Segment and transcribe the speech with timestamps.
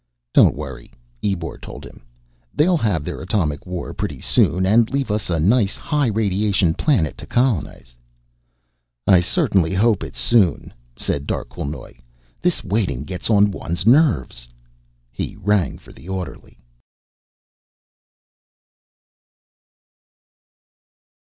[0.33, 0.91] "Don't worry,"
[1.23, 2.03] Ebor told him.
[2.55, 7.19] "They'll have their atomic war pretty soon, and leave us a nice high radiation planet
[7.19, 7.95] to colonize."
[9.05, 11.99] "I certainly hope it's soon," said Darquelnoy.
[12.41, 14.47] "This waiting gets on one's nerves."
[15.11, 16.57] He rang for the orderly.